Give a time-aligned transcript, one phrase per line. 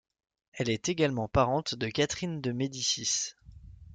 [0.53, 3.35] Elle était également parente de Catherine de Médicis.